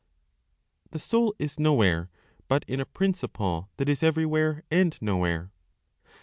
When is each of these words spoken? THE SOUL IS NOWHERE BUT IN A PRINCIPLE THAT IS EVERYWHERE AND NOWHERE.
THE 0.89 0.97
SOUL 0.97 1.35
IS 1.37 1.59
NOWHERE 1.59 2.09
BUT 2.47 2.65
IN 2.67 2.79
A 2.79 2.87
PRINCIPLE 2.87 3.69
THAT 3.77 3.87
IS 3.89 4.01
EVERYWHERE 4.01 4.63
AND 4.71 4.99
NOWHERE. 4.99 5.51